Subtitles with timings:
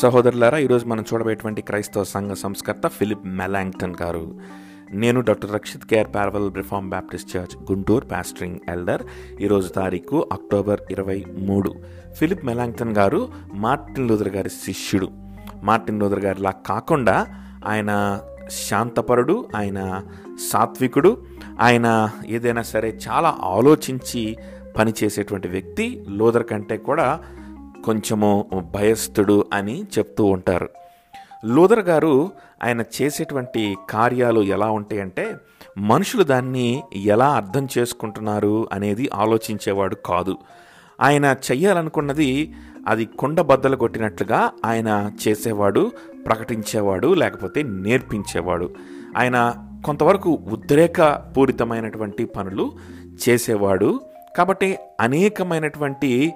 [0.00, 4.40] సహోదరులారా ఈరోజు మనం చూడబోయేటువంటి క్రైస్తవ సంఘ సంస్కర్త ఫిలిప్ మెలాంగ్టన్ గారు.
[4.90, 9.02] నేను డాక్టర్ రక్షిత్ కేర్ పారవల్ reform baptist church Guntur pastoring elder.
[9.40, 11.74] ఈరోజు తారీఖు అక్టోబర్ ఇరవై మూడు.
[12.18, 15.08] ఫిలిప్ మెలాంగ్టన్ గారు మార్టిన్ లూథర్ గారి శిష్యుడు.
[15.62, 17.26] మార్టిన్ లూథర్ గారిలా కాకుండా
[17.66, 18.20] ఆయన
[18.50, 20.02] శాంతపరుడు ఆయన
[20.52, 21.24] సాత్వికుడు
[21.60, 24.36] ఆయన ఏదైనా సరే చాలా ఆలోచించి
[24.78, 26.04] పనిచేసేటువంటి వ్యక్తి.
[26.08, 27.20] లోదర్ కంటే కూడా
[27.86, 28.30] కొంచెము
[28.74, 30.68] భయస్థుడు అని చెప్తూ ఉంటారు.
[31.44, 32.30] లూదర్ గారు
[32.64, 35.34] ఆయన చేసేటువంటి కార్యాలు ఎలా ఉంటాయంటే
[35.78, 40.36] మనుషులు దాన్ని ఎలా అర్థం చేసుకుంటున్నారు అనేది ఆలోచించేవాడు కాదు.
[41.00, 42.54] ఆయన చెయ్యాలనుకున్నది
[42.88, 45.92] అది కొండ బద్దలు కొట్టినట్లుగా ఆయన చేసేవాడు
[46.26, 48.74] ప్రకటించేవాడు లేకపోతే నేర్పించేవాడు.
[49.16, 49.54] ఆయన
[49.86, 52.72] కొంతవరకు ఉద్రేకపూరితమైనటువంటి పనులు
[53.28, 54.00] చేసేవాడు.
[54.38, 56.34] కాబట్టి అనేకమైనటువంటి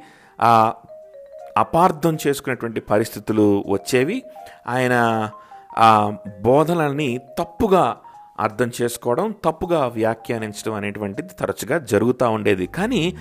[1.57, 4.23] అపార్థం చేసుకునేటువంటి పరిస్థితులు వచ్చేవి.
[4.69, 5.31] ఆయన
[5.79, 7.97] ఆ బోధనల్ని తప్పుగా
[8.41, 12.67] అర్థం చేసుకోవడం తప్పుగా వ్యాఖ్యానించడం అనేటువంటిది తరచుగా జరుగుతూ ఉండేది.
[12.67, 13.17] కానీ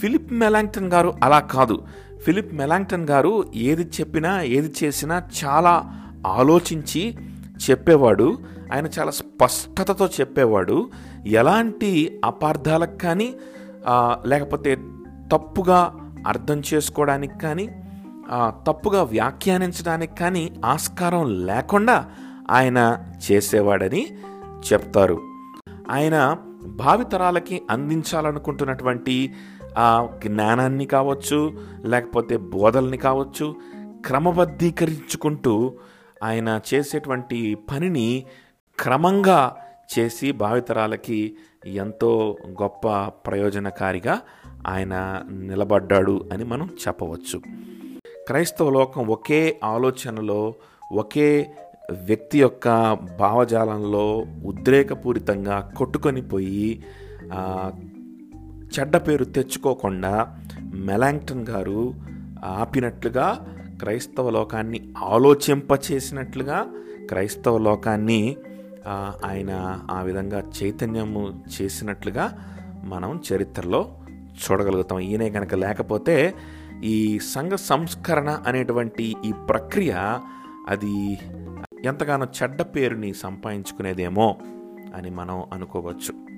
[0.00, 1.86] ఫిలిప్ మెలాంగ్టన్ గారు అలా కాదు.
[2.24, 5.84] ఫిలిప్ మెలాంగ్టన్ గారు ఏది చెప్పినా ఏది చేసినా చాలా
[6.26, 7.16] ఆలోచించి
[7.70, 8.38] చెప్పేవాడు.
[8.74, 10.90] ఆయన చాలా స్పష్టతతో చెప్పేవాడు.
[11.26, 13.34] ఎలాంటి అపార్థాలకు కానీ
[14.26, 14.78] లేకపోతే
[15.32, 17.66] తప్పుగా అర్థం చేసుకోవడానికి కానీ
[18.66, 21.96] తప్పుగా వ్యాఖ్యానించడానికి కానీ ఆస్కారం లేకుండా
[22.50, 22.78] ఆయన
[23.30, 24.02] చేసేవాడని
[24.72, 25.18] చెప్తారు.
[25.90, 29.34] ఆయన భావితరాలకి అందించాలనుకుంటున్నటువంటి
[29.78, 31.38] ఆ జ్ఞానాన్ని కావచ్చు
[31.84, 33.46] లేకపోతే బోధల్ని కావచ్చు
[34.06, 35.74] క్రమబద్ధీకరించుకుంటూ
[36.22, 38.26] ఆయన చేసేటువంటి పనిని
[38.80, 39.56] క్రమంగా
[39.92, 41.36] చేసి భావితరాలకి
[41.66, 44.20] ఎంతో గొప్ప ప్రయోజనకారిగా
[44.66, 47.38] ఆయన నిలబడ్డాడు అని మనం చెప్పవచ్చు.
[48.26, 50.54] క్రైస్తవ లోకం ఒకే ఆలోచనలో
[50.92, 51.54] ఒకే
[51.92, 56.82] వ్యక్తి యొక్క భావజాలంలో ఉద్రేకపూరితంగా కొట్టుకొని పోయి
[58.78, 60.36] చెడ్డ పేరు తెచ్చుకోకుండా
[60.74, 61.94] మెలాంగ్టన్ గారు
[62.44, 63.28] ఆపినట్లుగా
[63.80, 66.66] క్రైస్తవ లోకాన్ని ఆలోచింపచేసినట్లుగా
[67.08, 68.36] క్రైస్తవ లోకాన్ని
[69.24, 72.38] ఆయన ఆ విధంగా చైతన్యము చేసినట్లుగా
[72.84, 75.00] మనం చరిత్రలో చూడగలుగుతాం.
[75.00, 76.34] ఈయనే కనుక లేకపోతే
[76.84, 79.94] ఈ సంఘ సంస్కరణ అనేటువంటి ఈ ప్రక్రియ
[80.68, 81.18] అది
[81.84, 84.36] ఎంతగానో చెడ్డ పేరుని సంపాదించుకునేదేమో
[84.96, 86.28] అని మనం అనుకోవచ్చు.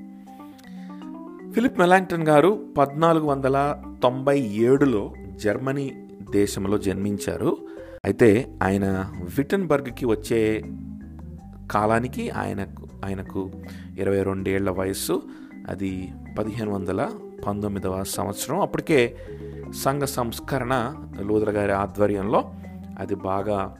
[1.52, 7.56] ఫిలిప్ మెలాంగ్టన్ గారు పద్నాలుగు వందల తొంభై ఏడులో జర్మనీ దేశంలో జన్మించారు.
[8.04, 10.62] అయితే ఆయన విటన్బర్గ్కి వచ్చే
[11.70, 13.50] కాలానికి ఆయనకు ఆయనకు
[13.98, 15.22] ఇరవై రెండేళ్ళ వయస్సు.
[15.68, 17.08] అది పదిహేను వందల
[17.46, 18.60] పంతొమ్మిదవ సంవత్సరం.
[18.60, 19.16] అప్పటికే
[19.74, 22.50] సంఘ సంస్కరణ లూదర్ గారి ఆధ్వర్యంలో
[22.98, 23.76] అది బాగా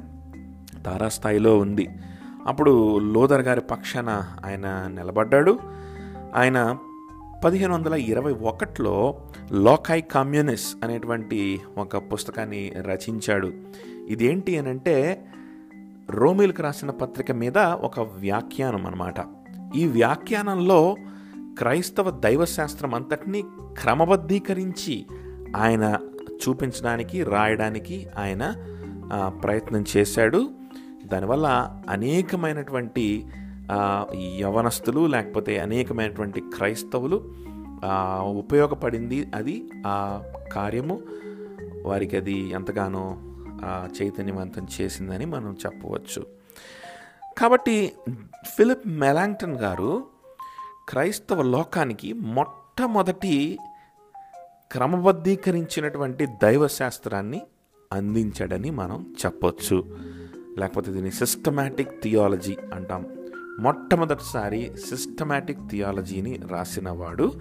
[0.86, 1.88] తారాస్థాయిలో ఉంది.
[2.46, 4.08] అప్పుడు లోదర్ గారి పక్షాన
[4.44, 5.58] ఆయన నిలబడ్డాడు.
[6.34, 6.76] ఆయన
[7.44, 9.20] పదిహేను వందల ఇరవై ఒకటిలో
[9.52, 13.52] లోకాయ్ కమ్యూనిస్ అనేటువంటి ఒక పుస్తకాన్ని రచించాడు.
[14.08, 15.26] ఇదేంటి అని అంటే
[16.10, 19.14] రోమిల్కి రాసిన పత్రిక మీద ఒక వ్యాఖ్యానం అన్నమాట.
[19.76, 20.96] ఈ వ్యాఖ్యానంలో
[21.58, 23.42] క్రైస్తవ దైవశాస్త్రం అంతటినీ
[23.82, 25.06] క్రమబద్ధీకరించి
[25.56, 28.54] ఆయన చూపించడానికి రాయడానికి ఆయన
[29.28, 30.50] ప్రయత్నం చేశాడు.
[31.04, 33.26] దానివల్ల అనేకమైనటువంటి
[34.40, 37.34] యవనస్తులు లేకపోతే అనేకమైనటువంటి క్రైస్తవులు
[38.24, 40.22] ఉపయోగపడింది అది ఆ
[40.52, 41.00] కార్యము.
[41.82, 43.16] వారికి అది ఎంతగానో
[43.66, 46.26] చైతన్యవంతం చేసిందని మనం చెప్పవచ్చు.
[47.38, 47.92] కాబట్టి
[48.56, 50.06] ఫిలిప్ మెలాంగ్టన్ గారు
[50.88, 53.58] క్రైస్తవ లోకానికి మొట్టమొదటి
[54.72, 57.42] క్రమబద్ధీకరించినటువంటి దైవశాస్త్రాన్ని
[57.92, 59.98] అందించాడని మనం చెప్పొచ్చు.
[60.58, 63.06] లేకపోతే దీన్ని సిస్టమాటిక్ థియాలజీ అంటాం.
[63.60, 67.40] మొట్టమొదటిసారి సిస్టమాటిక్ థియాలజీని రాసినవాడు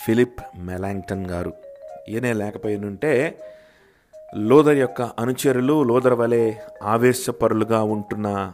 [0.00, 1.52] ఫిలిప్ మెలాంగ్టన్ గారు.
[2.08, 3.40] ఈయనే లేకపోయినుంటే
[4.34, 8.52] లోదర్ యొక్క అనుచరులు లోదర్ వలె ఆవేశపరులుగా ఉంటున్న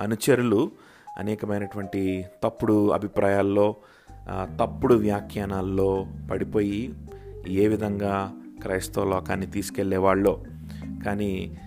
[0.00, 0.70] అనుచరులు
[1.18, 3.76] అనేకమైనటువంటి తప్పుడు అభిప్రాయాల్లో
[4.60, 6.94] తప్పుడు వ్యాఖ్యానాల్లో పడిపోయి
[7.48, 8.32] ఏ విధంగా
[8.62, 10.44] క్రైస్తవ లోకాన్ని తీసుకెళ్ళేవాళ్ళో.
[11.06, 11.58] కానీ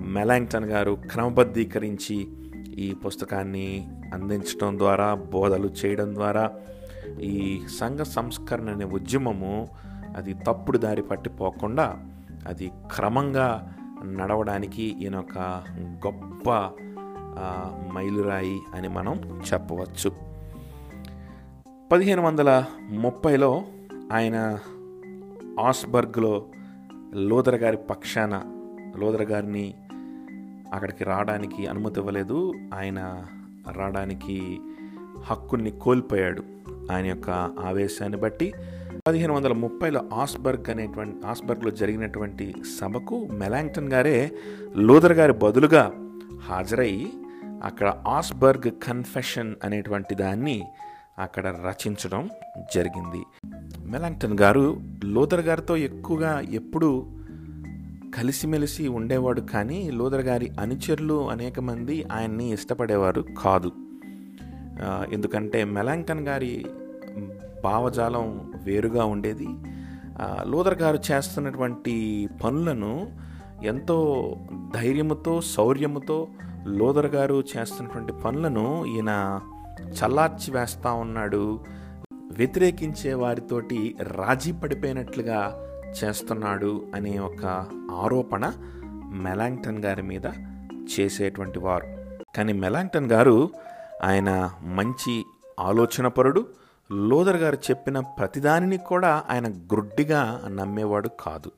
[0.00, 2.28] మెలాంగ్టన్ గారు క్రమబద్ధీకరించి
[2.78, 6.50] ఈ పుస్తకాన్ని అందించడం ద్వారా బోధలు చేయడం ద్వారా
[7.20, 9.68] ఈ సంఘ సంస్కరణ అనే ఉద్యమము
[10.16, 11.96] అది తప్పుడు దారి పట్టిపోకుండా
[12.48, 13.74] అది క్రమంగా
[14.04, 15.62] నడవడానికి ఈయన ఒక
[16.06, 16.50] గొప్ప
[17.92, 20.12] మైలురాయి అని మనం చెప్పవచ్చు.
[21.92, 23.62] పదిహేను వందల ముప్పైలో
[24.12, 24.58] ఆయన
[25.60, 26.46] ఆస్బర్గ్లో
[27.14, 28.42] లోదర్ గారి పక్షాన
[28.96, 29.74] లోదర్ గారిని
[30.72, 32.52] అక్కడికి రావడానికి అనుమతి ఇవ్వలేదు.
[32.74, 33.24] ఆయన
[33.72, 34.60] రావడానికి
[35.20, 36.42] హక్కుల్ని కోల్పోయాడు.
[36.92, 37.30] ఆయన యొక్క
[37.64, 38.52] ఆవేశాన్ని బట్టి
[39.08, 44.32] పదిహేను వందల ముప్పైలో ఆస్బర్గ్ అనేటువంటి ఆస్బర్గ్లో జరిగినటువంటి సభకు మెలాంగ్టన్ గారే
[44.76, 45.92] లూథర్ గారి బదులుగా
[46.42, 47.06] హాజరై
[47.64, 50.62] అక్కడ ఆస్బర్గ్ కన్ఫెషన్ అనేటువంటి దాన్ని
[51.18, 52.28] అక్కడ రచించడం
[52.74, 53.22] జరిగింది.
[53.84, 57.06] మెలాంగ్టన్ గారు లూథర్ గారితో ఎక్కువగా ఎప్పుడు
[58.14, 63.72] కలిసిమెలిసి ఉండేవాడు కానీ లూథర్ గారి అనుచరులు అనేక మంది ఆయన్ని ఇష్టపడేవారు కాదు.
[65.12, 66.64] ఎందుకంటే మెలాంగ్టన్ గారి
[67.64, 69.46] భావజాలం వేరుగా ఉండేది.
[69.46, 73.08] లూదర్ లూథర్ గారు చేస్తున్నటువంటి పనులను
[73.64, 74.36] ఎంతో
[74.74, 76.28] ధైర్యముతో శౌర్యముతో
[76.66, 79.40] లోదర్ గారు చేస్తున్నటువంటి పనులను ఈయన
[79.88, 81.64] చల్లార్చి వేస్తూ ఉన్నాడు.
[82.32, 85.64] వ్యతిరేకించే వారితోటి రాజీ పడిపోయినట్లుగా
[86.04, 87.66] చేస్తున్నాడు అనే ఒక
[88.02, 88.52] ఆరోపణ
[89.12, 90.26] మెలాంగ్టన్ గారి మీద
[91.00, 91.86] చేసేటువంటి వారు.
[92.36, 93.50] కానీ మెలాంగ్టన్ గారు
[94.04, 95.24] ఆయన మంచి
[95.60, 96.46] ఆలోచనపరుడు
[96.92, 101.50] లోదర్ గారు చెప్పిన ప్రతిదానిని కూడా ఆయన గ్రుడ్డిగా నమ్మేవాడు కాదు.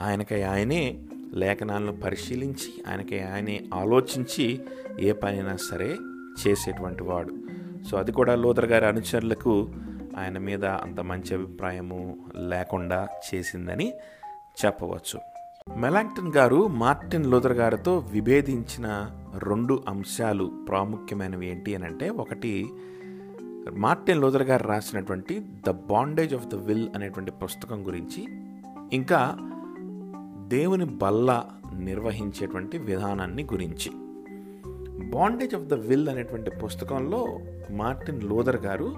[0.00, 1.02] ఆయనకై ఆయనే
[1.34, 4.60] లేఖనాలను పరిశీలించి ఆయనకై ఆయనే ఆలోచించి
[5.00, 5.96] ఏ పనైనా సరే
[6.46, 7.34] చేసేటువంటి వాడు.
[7.90, 9.68] సో అది కూడా లోదర్ గారి అనుచరులకు
[10.18, 12.18] ఆయన మీద అంత మంచి అభిప్రాయము
[12.48, 13.92] లేకుండా చేసిందని
[14.64, 15.20] చెప్పవచ్చు.
[15.76, 22.66] మెలాంగ్టన్ గారు మార్టిన్ లూథర్ గారితో విభేదించిన రెండు అంశాలు ప్రాముఖ్యమైనవి ఏంటి అని అంటే ఒకటి
[23.68, 28.26] మార్టిన్ లోదర్ గారు రాసినటువంటి the bondage of the will అనేటువంటి పుస్తకం గురించి
[28.92, 29.36] ఇంకా
[30.48, 31.44] దేవుని బల్ల
[31.78, 33.90] నిర్వహించేటువంటి విధానాన్ని గురించి.
[35.10, 37.38] బాండేజ్ ఆఫ్ ద విల్ అనేటువంటి పుస్తకంలో
[37.70, 38.96] మార్టిన్ లూథర్ గారు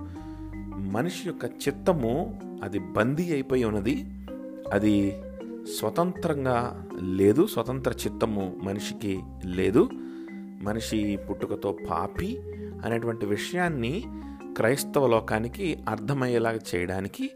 [0.77, 4.05] మనిషి యొక్క చిత్తము అది బందీ అయిపోయి ఉన్నది
[4.73, 5.23] అది
[5.79, 9.89] స్వతంత్రంగా లేదు స్వతంత్ర చిత్తము మనిషికి లేదు
[10.63, 12.39] మనిషి పుట్టుకతో పాపి
[12.85, 14.05] అనేటువంటి విషయాన్ని
[14.57, 17.31] క్రైస్తవ లోకానికి అర్థమయ్యేలాగా చేయడానికి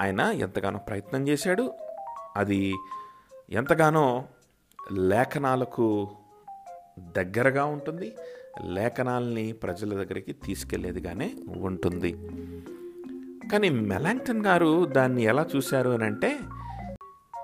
[0.00, 1.72] ఆయన ఎంతగానో ప్రయత్నం చేశాడు.
[2.36, 2.74] అది
[3.50, 4.24] ఎంతగానో
[4.92, 6.08] లేఖనాలకు
[7.00, 8.16] దగ్గరగా ఉంటుంది.
[8.64, 12.12] లేఖనాల్ని ప్రజల దగ్గరికి తీసుకెళ్ళేదిగానే ఉంటుంది.
[13.48, 16.38] కానీ మెలాంగ్టన్ గారు దాన్ని ఎలా చూశారు అని అంటే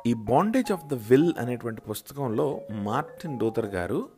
[0.07, 4.09] ఈ బాండేజ్ ఆఫ్ ద విల్ అనేటువంటి పుస్తకంలో మార్టిన్ డూతర్ గారు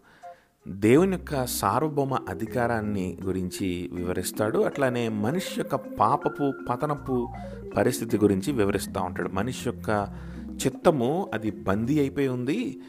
[0.68, 4.58] దేవుని యొక్క సార్వభౌమ అధికారాన్ని గురించి వివరిస్తాడు.
[4.58, 7.28] అట్లానే మనిషి యొక్క పాపపు పతనపు
[7.76, 9.28] పరిస్థితి గురించి వివరిస్తూ ఉంటాడు.
[9.28, 10.08] మనిషి యొక్క
[10.66, 12.80] చిత్తము అది బందీ అయిపోయి ఉంది.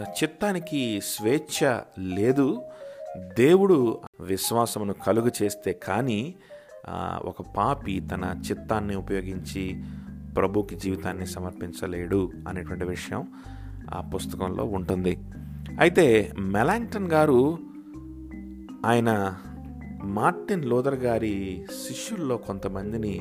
[0.00, 2.62] చిత్తానికి స్వేచ్ఛ లేదు.
[3.38, 6.34] దేవుడు విశ్వాసమును కలుగు చేస్తే కానీ
[7.24, 9.82] ఒక పాపి తన చిత్తాన్ని ఉపయోగించి
[10.36, 13.28] ప్రభుకి జీవితాన్ని సమర్పించలేడు అనేటువంటి విషయం
[13.94, 15.18] ఆ పుస్తకంలో ఉంటుంది.
[15.78, 17.58] అయితే మెలాంగ్టన్ గారు
[18.86, 19.36] ఆయన
[20.04, 23.20] మార్టిన్ లోదర్ గారి శిష్యుల్లో కొంతమందిని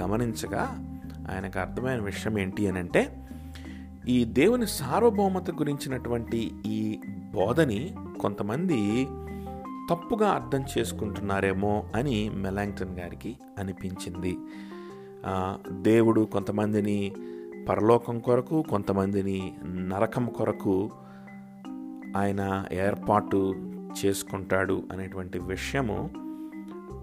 [0.00, 0.62] గమనించగా
[1.32, 3.28] ఆయనకు అర్థమైన విషయం ఏంటి అని అంటే
[4.08, 6.98] ఈ దేవుని సార్వభౌమత గురించినటువంటి ఈ
[7.34, 9.04] బోధని కొంతమంది
[9.90, 14.36] తప్పుగా అర్థం చేసుకుంటున్నారేమో అని మెలాంగ్టన్ గారికి అనిపించింది.
[15.70, 17.14] దేవుడు కొంతమందిని
[17.68, 20.90] పరలోకం కొరకు కొంతమందిని నరకం కొరకు
[22.16, 23.54] ఆయన ఏర్పాటు
[23.90, 26.10] చేసుకుంటాడు అనేటువంటి విషయము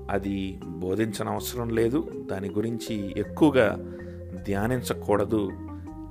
[0.09, 2.27] అది బోధించనవసరం లేదు.
[2.31, 3.95] దాని గురించి ఎక్కువగా
[4.45, 5.49] ధ్యానించకూడదు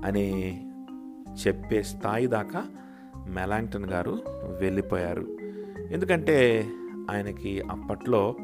[0.04, 0.61] అనే
[1.46, 2.64] చెప్పే స్థాయి దాకా
[3.28, 4.18] మెలాంగ్టన్ గారు
[4.61, 5.26] వెళ్ళిపోయారు.
[5.90, 6.68] ఎందుకంటే
[7.11, 8.37] ఆయనకి అప్పట్లో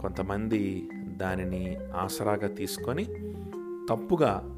[0.00, 3.04] కొంతమంది దానిని ఆసరాగా తీసుకొని
[3.90, 4.50] తప్పుగా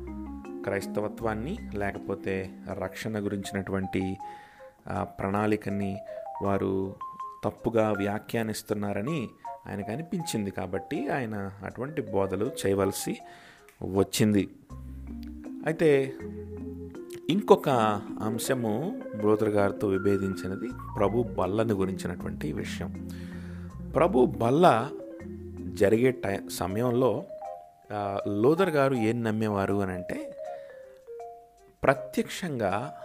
[0.65, 4.17] క్రైస్తవత్వాన్ని లేకపోతే రక్షణ గురించినటువంటి
[5.03, 5.97] ప్రణాళికని
[6.43, 6.95] వారు
[7.45, 9.29] తప్పుగా వ్యాఖ్యానిస్తున్నారని
[9.69, 13.19] ఆయనకు అనిపించింది కాబట్టి ఆయన అటువంటి బోధలు చేయవలసి
[13.83, 14.49] వచ్చింది.
[15.67, 16.13] అయితే
[17.31, 17.69] ఇంకొక
[18.23, 23.09] అంశము బ్రోదర్ గారితో విభేదించినది ప్రభు బల్లని గురించినటువంటి విషయం.
[23.97, 24.91] ప్రభు బల్ల
[25.75, 27.25] జరిగే టై సమయంలో
[28.29, 30.37] లోదర్ గారు ఏం నమ్మేవారు అని అంటే
[31.83, 32.99] ప్రత్యక్షంగా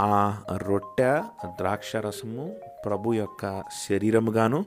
[0.00, 2.52] ఆ రొట్టె ద్రాక్ష రసము
[2.84, 4.64] ప్రభు యొక్క శరీరముగాను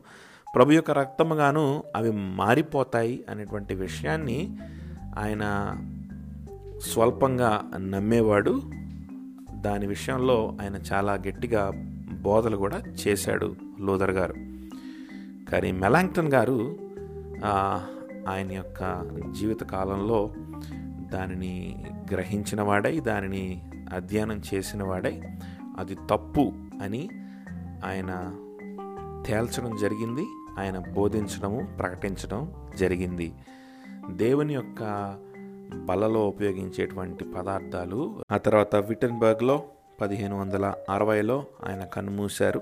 [0.55, 4.57] ప్రభు యొక్క రక్తముగాను అవి మారిపోతాయి అనేటువంటి విషయాన్ని
[5.17, 5.75] ఆయన
[6.93, 8.61] స్వల్పంగా నమ్మేవాడు.
[9.51, 11.71] దాని విషయంలో ఆయన చాలా గట్టిగా
[12.21, 14.33] బోధలు కూడా చేశాడు లోదర్ గారు.
[15.51, 16.77] కానీ మెలాంగ్టన్ గారు
[18.29, 19.03] ఆయన యొక్క
[19.39, 20.33] జీవిత కాలంలో
[21.13, 23.61] దానిని గ్రహించిన వాడై దానిని
[23.95, 25.21] అధ్యయనం చేసిన వాడే
[25.77, 27.09] అది తప్పు అని
[27.85, 28.35] ఆయన
[29.27, 30.25] తేల్చడం జరిగింది
[30.59, 33.33] ఆయన బోధించడము ప్రకటించడం జరిగింది.
[34.09, 34.81] దేవుని యొక్క
[35.75, 39.63] బలలో ఉపయోగించేటువంటి పదార్థాలు ఆ తర్వాత విటన్బర్గ్లో
[40.01, 42.61] పదిహేను వందల అరవైలో ఆయన కన్నుమూశారు.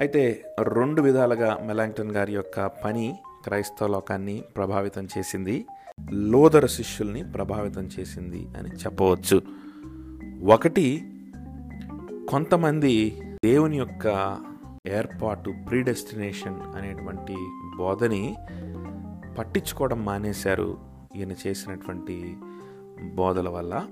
[0.00, 5.66] అయితే రెండు విధాలుగా మెలాంగ్టన్ గారి యొక్క పని క్రైస్తవ లోకాన్ని ప్రభావితం చేసింది
[6.12, 9.61] లోదర శిష్యుల్ని ప్రభావితం చేసింది అని చెప్పవచ్చు.
[10.42, 11.02] ఒకటి
[12.28, 14.36] కొంతమంది దేవుని యొక్క
[14.86, 17.36] ఏర్పాటు ప్రీడెస్టినేషన్ అనేటువంటి
[17.76, 18.36] బోధని
[19.38, 20.78] పట్టించుకోవడం మానేశారు
[21.16, 22.36] ఈయన చేసినటువంటి
[23.14, 23.86] బోధల వల్ల.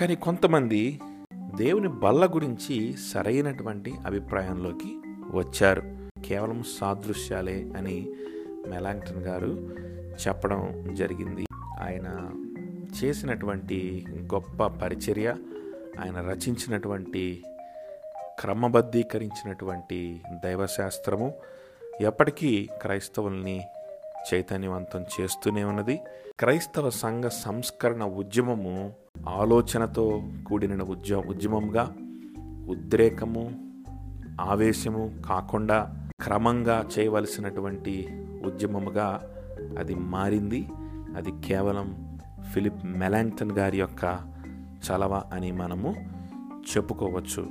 [0.00, 1.00] కానీ కొంతమంది
[1.56, 4.98] దేవుని బల్ల గురించి సరైనటువంటి అభిప్రాయంలోకి
[5.30, 5.82] వచ్చారు.
[6.24, 8.10] కేవలం సాదృశ్యాలే అని
[8.68, 9.70] మెలాంగ్టన్ గారు
[10.28, 11.46] చెప్పడం జరిగింది.
[11.80, 12.30] ఆయన
[12.94, 15.36] చేసినటువంటి గొప్ప పరిచర్య
[16.00, 17.44] ఆయన రచించినటువంటి
[18.40, 21.34] క్రమబద్ధీకరించినటువంటి దైవశాస్త్రము
[22.00, 23.60] ఎప్పటికీ క్రైస్తవుల్ని
[24.34, 26.00] చైతన్యవంతం చేస్తూనే ఉన్నది.
[26.38, 28.92] క్రైస్తవ సంఘ సంస్కరణ ఉద్యమము
[29.28, 31.94] ఆలోచనతో కూడిన ఉద్య ఉద్యమంగా
[32.68, 33.72] ఉద్రేకము
[34.40, 38.08] ఆవేశము కాకుండా క్రమంగా చేయవలసినటువంటి
[38.44, 39.34] ఉద్యమముగా
[39.78, 40.66] అది మారింది.
[41.16, 42.01] అది కేవలం
[42.52, 44.04] ఫిలిప్ మెలాంగ్టన్ గారి యొక్క
[44.88, 45.94] చలవ అని మనము
[46.60, 47.48] చెప్పుకోవచ్చు.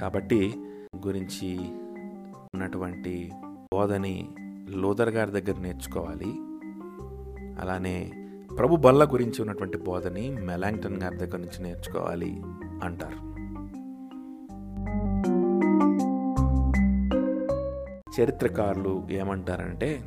[0.00, 0.54] కాబట్టి
[1.06, 1.58] గురించి
[2.54, 3.32] ఉన్నటువంటి
[3.74, 4.28] బోధని
[4.68, 6.32] లోదర్ గారి దగ్గర నేర్చుకోవాలి.
[7.60, 8.12] అలానే
[8.58, 12.42] ప్రభు బల్ల గురించి ఉన్నటువంటి బోధని మెలాంగ్టన్ గారి దగ్గర నుంచి నేర్చుకోవాలి
[12.82, 13.30] అంటారు.
[18.20, 20.02] చరిత్రకారులు ఏమంటారంటే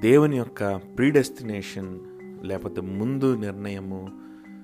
[0.00, 1.90] దేవుని యొక్క ప్రీడెస్టినేషన్
[2.42, 4.00] లేకపోతే ముందు నిర్ణయము